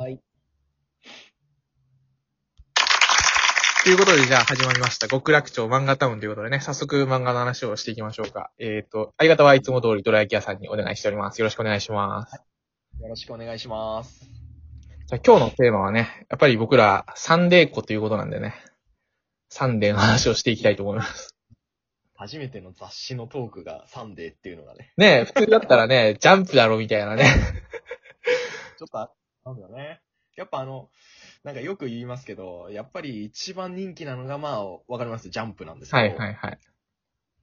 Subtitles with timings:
[0.00, 0.20] はい。
[3.82, 5.08] ということで、じゃあ始まりました。
[5.08, 8.52] 極楽町漫画タウンということでね、早速漫画の話をしていきましょうか。
[8.60, 11.40] えっ、と、相方はいつも通りドラ焼き屋さんにお願いしております。
[11.40, 12.36] よろしくお願いします。
[13.00, 14.20] よろしくお願いします。
[15.08, 18.54] じゃあ今日のテーマはね、やっぱり僕らサンデーっ子ということなんでね、
[19.48, 21.34] サンデーの話をしていきたいと思います。
[22.14, 27.24] 初めての雑誌のトークがサンデーっていうのがね、ねえ、普通だったらね、ジャンプだろみたいなね。
[28.78, 29.10] ちょっとあ、
[29.48, 30.00] なんだよね。
[30.36, 30.90] やっぱあの、
[31.42, 35.30] なんかよく言いますけど、やっぱり一番人気なのがまあ、わかります？
[35.30, 36.58] ジャンプなんですけど、はいはいはい。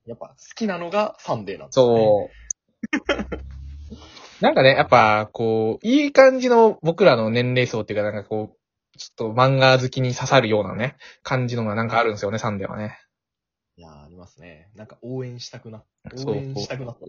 [0.05, 2.05] やっぱ好きなのがサンデーなんですよ、ね。
[2.05, 2.29] そ
[3.31, 3.41] う。
[4.41, 12.97] なんかね、やっぱ、こう、いい感じの僕らの年齢層っていうか、なんかこう、ちょっと漫画好きに刺さるようなね、感じのがなんかあるんですよね、サンデーはね。
[13.77, 14.71] いやーありますね。
[14.75, 15.83] なんか応援したくな、
[16.25, 17.05] 応援したくなった。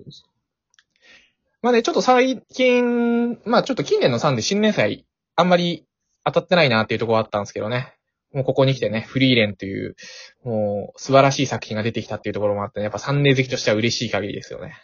[1.66, 5.84] まあね、ちょっと最近、まあちょっと近年のサンデー新連載、あんまり
[6.24, 7.92] 当たってないなっていうところはあったんですけどね。
[8.32, 9.96] もうここに来てね、フリーレンという、
[10.44, 14.76] もう素晴らしい作品が出てきたっていうところもあってね、やっぱサンデー好きとしては嬉しい限りですよね。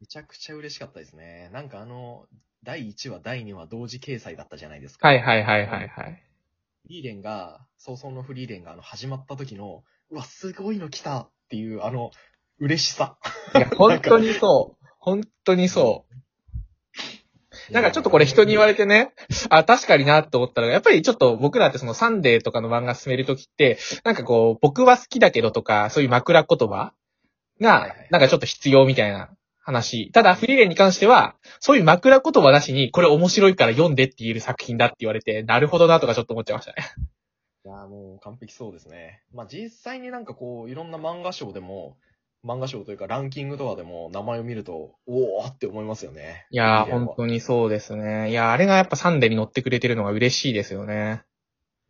[0.00, 1.48] めちゃくちゃ嬉しかったですね。
[1.52, 2.26] なんかあの、
[2.64, 5.06] 第1話、第2話同時掲載だったじゃないですか。
[5.06, 6.24] はいはいはいはいはい。
[6.82, 12.10] フリーレンが、葬送のフリーレンがあの始まった時の、うわ、すごいの来たっていう、あの、
[12.58, 13.16] 嬉しさ。
[13.54, 14.79] いや、本当にそう。
[15.00, 17.72] 本当にそう。
[17.72, 19.12] なんかちょっとこれ人に言われてね、
[19.48, 26.94] あ、確かになって思ったのが、やっぱりちょっと僕らってそのサンデーとかの漫画進めるときって、なんかこう、僕は好きだけどとか、そういう枕言葉は
[27.60, 30.10] いがはい、なんかちょっと必要みたいな話。
[30.12, 36.88] ただ、フリーレンに関しては、そういう枕言葉なしに、これ面白いから読んでって言える作品だって言われて、なるほどなとかちょっと思っちゃいましたね。
[37.64, 39.22] いや、もう完璧そうですね。
[39.32, 41.98] まあ実際になんかこう、いろんな漫画賞でも、
[42.44, 46.46] 漫画賞というかランキングとかでも名前を見ると、おーって思いますよね。
[46.50, 48.30] いやー、本当にそうですね。
[48.30, 51.22] いやー、あれがやっぱサンデーに乗ってくれてるのが嬉しいですよね。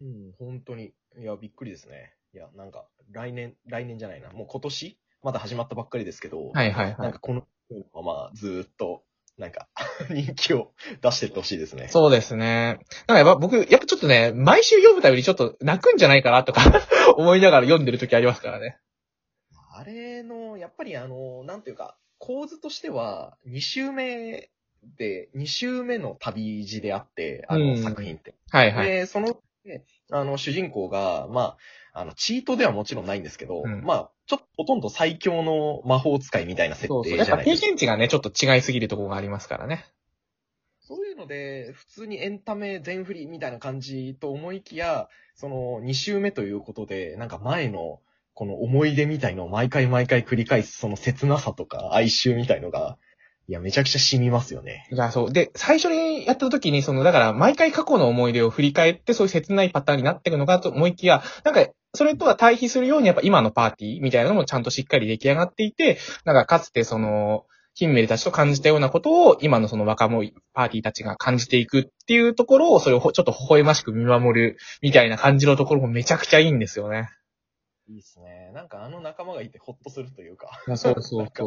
[0.00, 0.92] うん、本当に。
[1.18, 2.14] いや、びっくりですね。
[2.34, 4.30] いや、なんか、来年、来年じゃないな。
[4.30, 4.98] もう今年？
[5.22, 6.96] まだ始まったばっかりですけど、はいはいはい。
[6.98, 7.46] なんかこの、
[7.92, 9.02] ままずーっと、
[9.38, 9.68] なんか、
[10.10, 11.88] 人気を出してってほしいですね。
[11.88, 12.80] そうですね。
[13.06, 16.62] なんかやっぱ僕、やっぱちょっとね、毎週読むたびにちょっと泣くんじゃないかなとか
[17.16, 18.78] 思いながら読んでる時ありますからね。
[19.80, 24.50] あれの、やっぱりあの、なんていうか、構図としては、2週目
[24.98, 28.34] で、2週目の旅路であって、あのうん作品って。
[28.50, 28.86] はいはい。
[28.86, 31.56] で、その、ねあの、主人公が、ま
[31.94, 37.12] あ、あの、チートではもちろんないんですけど、うんまあ、ちょっとほとんど最強の魔法使いみたいな設そうそう。
[37.12, 37.66] 定やっぱ経じゃないですか。
[37.68, 39.86] 験値がね、ちょっと違いすぎるところがありますからね。
[40.80, 48.00] そういうので、普通にエンタメ全振りみたいな感じと思いきや、その2週目ということで、なんか前の
[48.40, 52.96] この思い出みたいのを毎回毎回繰り返すその切なさとか哀愁みたいのが、
[53.48, 54.88] いや、めちゃくちゃ染みますよね。
[54.90, 55.32] いや、そう。
[55.32, 77.10] で、最初にやった時に、その、だから、毎回過去の思い出を振り返って、そういう切ないパターンになっていくのかと思いきや、なんか、それとは対比するように、やっぱ今のパーティーみたいなのもちゃんとしっかり出来上がっていて、なんか、かつてその、ヒンメルたちと感じたようなことを、今のその若者パーティーたちが感じていくっていうところを、それをちょっと微笑ましく見守る、みたいな感じのところもめちゃくちゃいいんですよね。
[77.90, 78.52] いいですね。
[78.54, 80.50] なんかあの仲間がいてほっとするというか。
[80.66, 81.46] そうそうそうそ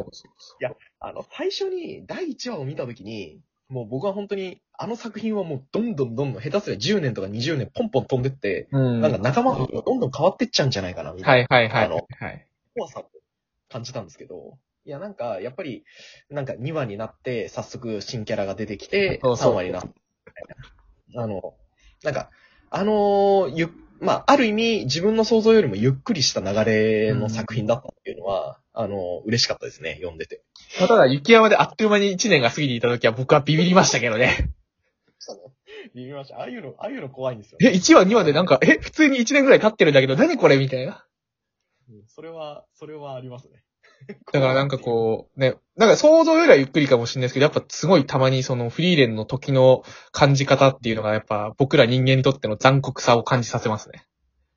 [0.62, 0.78] う。
[1.00, 3.40] あの、最初に第1話を見たときに、
[3.70, 9.02] もう僕は本当に、あの作品はもうどんどんどんどん下手すりゃ10年とか20年ポンポン飛んでって、うん。
[9.02, 11.86] なんか仲間がどんどん変わってっちゃうんじゃないかな、みたはいいなはいはい。
[11.86, 12.48] あのはい。
[12.76, 13.10] 怖さを
[13.70, 15.86] 感じたんですけど、いやなんか、やっぱり、
[16.30, 19.90] なんか2話になって、早速新キャラが出てきて、そうそう3話になって、
[21.16, 21.56] あの、
[22.04, 22.30] なんか、
[22.70, 23.70] あのゆ、
[24.04, 30.44] まあ、ある意味、自分の想像よりもゆっくりした流れの作品だったっていうのは、あの、嬉しかったですね、読んでて。
[30.80, 34.50] まあただ、雪山であっという間に1年が過ぎていた時は僕はビビりましたけどね。
[35.96, 36.38] ビビりました。
[36.40, 37.58] ああいうの、ああいうの怖いんですよ。
[37.62, 41.06] え、1話2話でなんか、え、普通に1年ぐらい経ってるんだけど、何これみたいな。
[41.90, 43.63] うんそれは、それはありますね。
[44.32, 54.06] だからなんかこう、ね、なんか想像よりはゆっくりかもしれないですけど、やっぱすごいたまにそのフリーレンの時の感じ方っていうのがやっぱ僕ら人間にとっての残酷さを感じさせますね。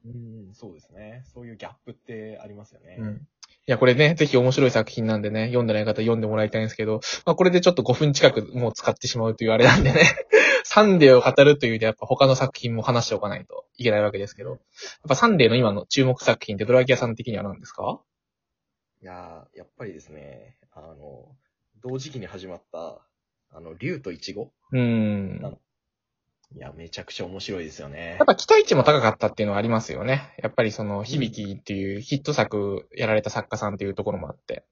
[0.05, 1.25] うん、そうですね。
[1.33, 2.97] そういうギャップってありますよね。
[2.99, 3.27] うん。
[3.69, 10.01] いや、これね、ぜひ面白い作品なんでね、読んでない方読んでもらいたいんですけど、まあこれでちょっと5分近くもう使ってしまうというあれなんでね、
[10.63, 14.61] サンデーを語るという意味でやっぱ他の作品も話しておかないといけないわけですけど、やっ
[15.09, 18.01] ぱサンデーの今の注目作品ってドラキアさん的には何ですか？
[19.03, 21.37] いやーやっぱりですね、あの、
[21.83, 23.01] 同時期に始まった、
[23.51, 25.59] あの、竜とイチゴうーん。
[26.55, 28.27] いや、めちゃくちゃ面白いですよねやっ。
[28.27, 30.35] ぱ期待値も高かったっていうのはありますよね。
[30.39, 34.65] やっぱりその、響きっていうヒット作やられた作家さんっていうところもあって。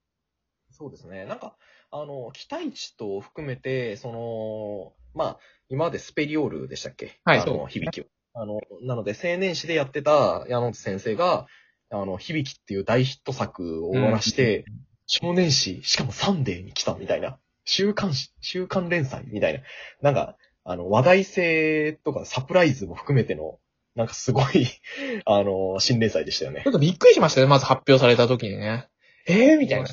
[0.71, 1.27] そうですね。
[1.27, 1.57] なんか、
[1.91, 5.39] あの、期待値と含めて、その、まあ、
[5.69, 7.21] 今までスペリオールでしたっけ？
[7.25, 8.07] あの、はいそう響きを。
[8.33, 11.47] あの、なので、青年誌でやってた山本先生が、
[11.95, 14.65] あの、響きっていう大ヒット作を終わらして、
[15.07, 17.39] 少年誌、しかもサンデーに来たみたいな。
[17.65, 19.61] 週刊誌、週刊連載みたいな。
[20.03, 23.59] なんか、あの、話題性とかサプライズも含めての、
[23.95, 24.67] なんかすごい、
[25.25, 26.71] あの、新連載でしたよねちょ。
[26.71, 28.89] っとびっくりしましたね、まず発表された時にね。
[29.27, 29.59] えー？
[29.59, 29.89] みたいな。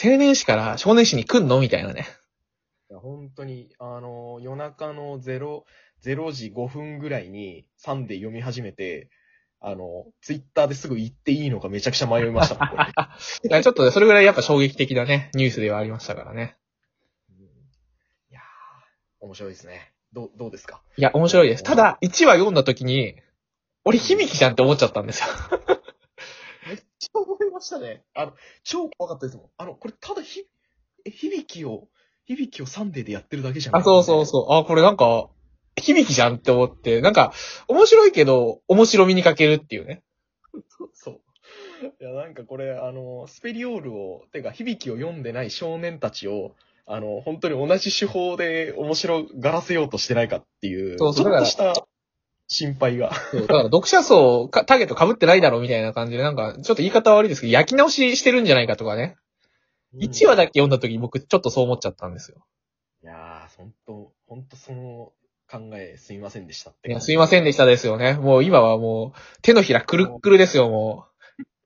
[0.00, 1.60] 青年誌から少年誌に来んの？
[1.60, 2.06] みたいなね。
[2.90, 5.62] いや本当に、あの、夜中の0、
[6.04, 9.10] 0時5分ぐらいにサンデー読み始めて、
[9.60, 12.68] あの、ツイッターですぐ言っていいのかめちゃくちゃ迷いましたもん。
[12.68, 12.84] これ
[13.50, 16.56] いやちょっとね、それぐらいやっぱ衝撃的なね、ニュースではありましたからね。
[17.30, 17.48] うんい
[18.30, 19.92] やー、面白いですね。
[20.12, 20.82] どう、どうですか？
[20.96, 21.62] いや、面白いです。
[21.64, 23.16] ただ、1話読んだ時に、
[23.84, 25.26] 俺響きじゃんって思っちゃったんですよ。
[26.68, 28.04] めっちゃ思いましたね。
[28.14, 29.50] あの、超怖かったですもん。
[29.56, 30.44] あの、これただひ、
[31.04, 31.88] え、響きを、
[32.26, 33.76] 響きをサンデーでやってるだけじゃん。
[33.76, 34.52] あ、そうそうそう。
[34.54, 35.30] あ、これなんか、
[35.80, 37.32] 響きじゃんって思って、なんか、
[37.68, 40.02] 面白いけど、面白みに欠けるっていうね。
[40.94, 41.20] そう。
[42.00, 46.54] いや、なんかこれ、あの、スペリオールを、てか、響きを読んでない少年たちを、
[46.86, 51.74] あの、本当に同じ手法で面白がらせようとしてないかっていう、そうそうちょっとした
[52.48, 53.12] 心配が。
[53.30, 59.16] そうだから読者層か、ターゲット被ってないだろうみたいな感じで、なんか、ちょっと言い方悪いですけど、焼き直ししてるんじゃないかとかね。
[59.96, 62.44] 1話だけ読んだ時僕ちょっとそう思っちゃったんですよ。
[63.02, 65.12] いやー、本当本当その
[65.50, 66.90] 考えすみませんでしたって。
[66.90, 68.14] いや、すいませんでしたですよね。
[68.14, 71.06] もう今はもう、手のひらくるっくるですよ、も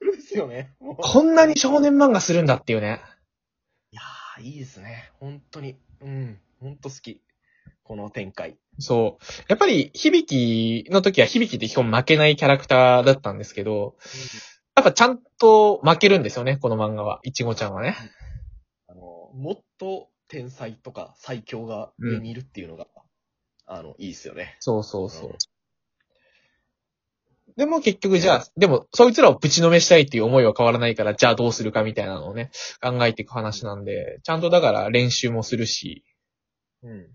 [0.00, 0.72] そうですよね。
[0.80, 0.96] もうう。
[1.00, 3.00] こんなに少年漫画するんだっていうね。
[3.90, 5.10] いやー、いいですね。
[5.18, 5.76] 本当に。
[6.00, 6.38] うん。
[6.60, 7.20] 本当好き。
[7.82, 8.56] この展開。
[8.78, 9.24] そう。
[9.48, 13.96] やっぱり、響きの時は響きって基本負けないキャラクターだったんですけど、
[14.74, 17.20] やっぱちゃんと負けるんですよね、この漫画は。
[17.24, 17.96] いちごちゃんはね。
[18.86, 19.00] あの、
[19.34, 22.86] もっと天才とか最強が上にいるっていうのが、
[23.66, 24.56] あの、いいですよね。
[24.60, 25.32] そうそうそう。
[27.56, 32.50] でも結局じゃあ、でも、そいつらをぶちのめしたいっていう思いは変わらないから、じゃあどうするかみたいなのをね、
[32.80, 36.04] 考えていく話なんで、ちゃんとだから練習もするし、
[36.82, 37.08] うん。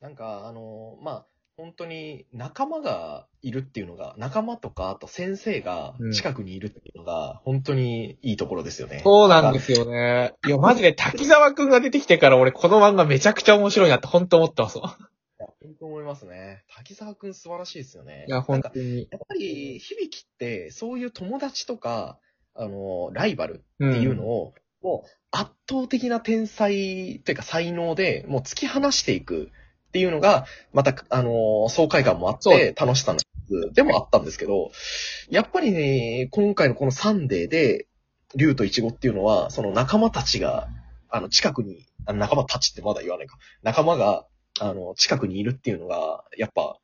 [0.00, 1.26] なんか、あの、まあ、
[1.60, 9.02] 本当に仲間がいるっていうのが、仲間とか、あと先生が近くにいるっていうのが、本当にいいところですよね。
[9.04, 10.32] そうなんですよね。
[10.46, 14.96] いや、マジで滝沢くんが出てきてから俺この漫画めちゃくちゃ面白いなって本当思ってますわ。
[14.98, 16.64] いや本当思いますね。
[16.74, 18.24] 滝沢くん素晴らしいですよね。
[18.26, 19.06] いや、本当に。
[19.10, 22.18] やっぱり、響きって、そういう友達とか、
[22.54, 29.50] あの、ライバルっっていうのを、もう圧倒的な天才っていうか才能で、もう突き放していく
[29.90, 33.26] っていうのが、また、あの、爽快感もあって、楽しさの一
[33.70, 34.70] つでもあったんですけど、
[35.28, 37.88] やっぱりね、今回のこのサンデーで、
[38.36, 40.68] 竜とイチゴっていうのは、その仲間たちが、
[41.08, 43.36] あの、近くに、あの仲間たちってまだ言わないか。
[43.64, 44.26] 仲間が、
[44.60, 46.78] あの、近くにいるっていうのが、やっぱ、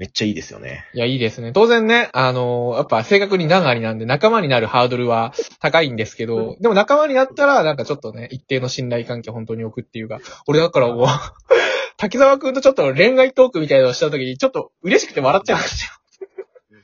[0.00, 0.86] めっちゃいいですよね。
[0.94, 1.52] いや、いいですね。
[1.52, 11.06] 当然ね、あのやっぱ正確に長りなんで仲間になるハードルは高いんですけど、でも仲間になったら、なんかちょっとね、一定の信頼関係を本当に置くっていうか、俺だからもう、
[11.98, 16.00] 滝沢くんとちょっと恋愛トークみたいなのをした時に、ちょっと嬉しくて笑っちゃいましたよ。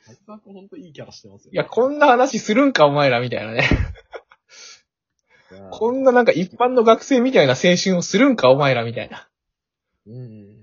[0.05, 3.67] 滝沢くん本当いいキャラしてますよ、いや、こんな話するんか、お前ら、みたいなね。
[5.51, 9.27] なこんななんか一般の学生みたいな青春をするんか、お前ら、みたいな。
[10.07, 10.56] うん。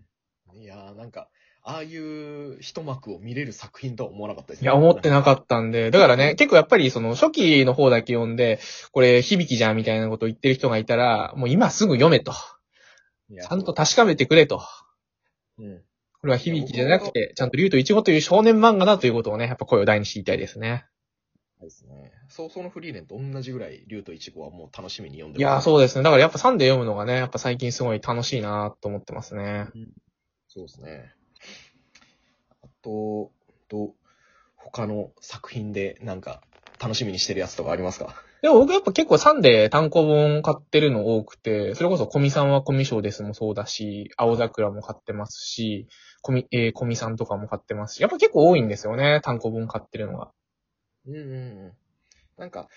[1.65, 8.59] ああいう一幕を見れる作品とは思わなかったですいや、思ってなかっったんで、だからね、結構やっぱりその初期の方だけ読んで、
[8.91, 12.33] これ響きじゃんみたいなことを言ってる人がいたら、もう今すぐ読めと。
[12.33, 14.61] たちゃんと確かめてくれと。
[15.57, 15.81] うん。
[16.19, 20.85] これは響きじゃなくて、ちゃんと竜とイチゴという少年漫画だということをね、やっぱ声を大にして言いたいですね。
[21.61, 22.11] ですね。
[22.29, 25.61] そう、そのフリーレンと同じぐらい、竜とイチゴはもう楽しみに読んでいやー、う。
[25.61, 26.03] そうですね。
[26.03, 29.67] だからやっぱサンデー読むのがね、やっぱ最近すごい楽しいなと思ってますね。
[30.47, 31.13] そうですね。
[32.83, 33.31] あと、
[33.69, 33.95] と、
[34.57, 36.41] 他の作品でなんか
[36.81, 38.15] 楽しみにしてるやつとかありますか？
[38.41, 45.87] でも僕やっぱ結構サンデー単行本買ってるの多くて、それこそコミさんはコミショーですもそうだし、青桜も買ってますし、
[46.21, 50.31] コミ、えー、コミさんとかも買ってますし、やっぱ結構多いんですよね、単行本買ってるのが。
[51.07, 51.35] うんうんう
[51.67, 51.71] ん。
[52.37, 52.67] なんか、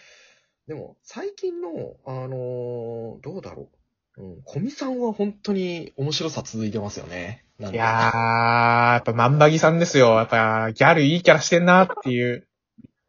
[0.69, 3.69] でも、最近の、あのーどうだろ
[4.17, 4.23] う。
[4.23, 7.46] うん、小見さんは本当に面白さ続いてますよね。
[7.59, 10.17] いやー、やっぱ万場木さんですよ。
[10.17, 12.47] やっぱギャルいいキャラしてんなっていう。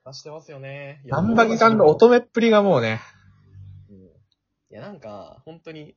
[0.06, 1.02] 出してますよね。
[1.10, 3.02] 万場木さんの乙女っぷりがもうね。
[3.90, 4.10] うんい
[4.70, 5.96] や、なんか、本当に、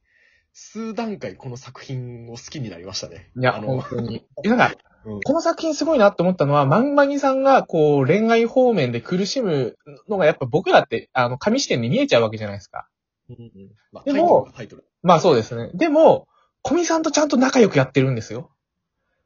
[0.53, 3.31] 数段階この作品を好きになりましたね。
[3.37, 4.17] いや、あの本、当に。
[4.17, 9.79] いや、なんか、 うんこの作品すごいなって思ったのは、万場木さんが、こう、恋愛方面で苦しむ
[10.09, 12.87] のが、やっぱ僕らって、あの、紙視点に見えちゃうわけじゃないですか。
[13.31, 14.49] うんうんまあ、でも。
[15.03, 15.71] まあそうですね。
[15.73, 16.29] でも、
[16.63, 18.51] 小見さんとちゃんと仲良くやってるんですよ。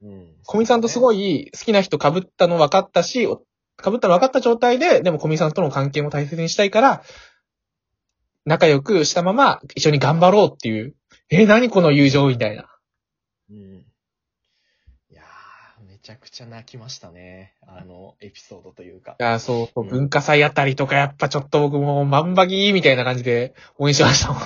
[0.02, 0.34] うん。
[0.44, 3.42] 小見さんとすごい好きな人被ったの分かったし、お
[3.82, 7.02] 被ったの分かった状態で、でも小見さんとの関係も大切にしたいから、
[8.44, 10.94] 仲良くしたまま一緒に頑張ろうっていう。
[11.30, 12.68] え、何この友情みたいな。
[13.50, 13.86] うん。
[15.10, 17.54] いやー、めちゃくちゃ泣きましたね。
[17.66, 19.22] あの、エピソードというかい。
[19.22, 24.42] や、そうそう、うん文化祭あたりとかやっぱちょっと僕も万バギーみたいな感じで応援しましたもん。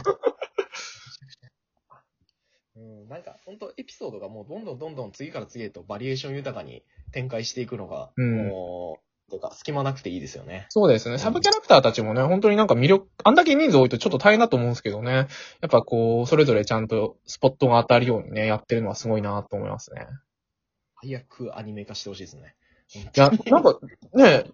[3.08, 8.98] うん、なんか、本当エピソードがもうどんどんどんどん次から次へとバリエーション豊かに展開していくのが、うんも
[9.28, 10.66] う、とか、隙間なくていいですよね。
[10.70, 11.18] そうですね。
[11.18, 15.12] サブキャラクターたちもね、本当になんか魅力、あんだけ人数多いとちょっと大変だと思うんですけどね。
[15.12, 15.22] や
[15.66, 20.06] っぱこう、それぞれちゃんとスポットが当たるようにね、やってるのはすごいなと思いますね。
[20.96, 22.54] 早くアニメ化してほしいですね。
[22.94, 23.78] いや、なんか、
[24.14, 24.44] ね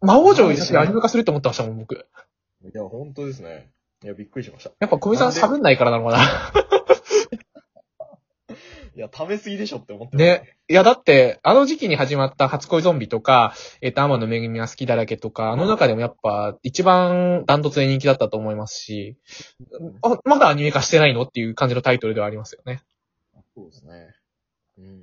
[0.00, 1.94] 魔王城よりアニメ化するって思ってましたもん、僕。
[1.94, 1.98] い
[2.72, 3.70] や、本当ですね。
[4.04, 4.70] いや、びっくりしました。
[4.78, 6.91] やっぱ小見さん喋んないからなのかな。
[9.14, 10.56] 食べ過ぎでしょって思ってましたね。
[10.68, 19.18] いや、だって、あの時期に始まった初恋ゾンビとか、えっ、と、天の恵みが好きだらけとか、あの中でもやっぱ、一番ダントツで人気だったと思いますし、
[20.02, 22.82] あ、まだアニメ化してないのっていう感じのタイトルではありますよね。
[23.54, 24.14] そうですね。
[24.78, 25.02] うん。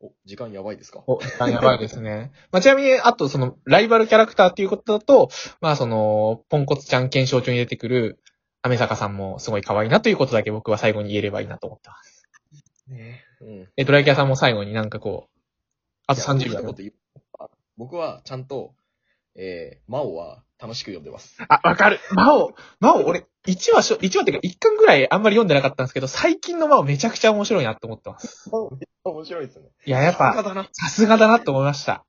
[0.00, 1.02] お、時間やばいですか？
[1.06, 2.32] お、時間やばいですね。
[2.52, 8.20] まあ、ちなみに、あと、その、ライバルキャラクターっていうことだと、まあ、その、ポンコツちゃん検証中に出てくる、
[8.60, 12.13] アメサカさんもすごい可愛いなということだけ僕は最後に言えればいいなと思ってます。
[12.88, 13.68] ねうん。
[13.76, 15.40] え、ドライキャさんも最後になんかこう、
[16.06, 18.74] あと30秒いや僕一言言う僕はちゃんと、
[19.36, 21.36] えー、マオは楽しく読んでます。
[21.48, 21.98] あ、わかる。
[22.12, 28.48] 魔王、魔王、俺、1話しょ、1話っていうか1巻ぐらいあんまり読んでなかったんですけど、最近の魔王めちゃくちゃ面白いなって思ってます。
[29.04, 29.68] 面白いですね。
[29.84, 30.68] いや、やっぱ、さすがだな。
[30.72, 32.04] さすがだなって思いました。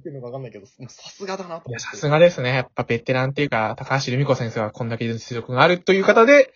[0.00, 1.70] ってるのかわかんないけど、もうさすがだなと思って。
[1.70, 2.54] いや、さすがですね。
[2.54, 6.52] やっぱベテランっていうか、高橋留美子先生はこんだけ実力があるという方で、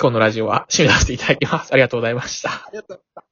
[0.00, 1.72] 今日のラジオは締めさせていただきます。
[1.72, 2.50] ありがとうございました。
[2.50, 3.27] ありがとうございました。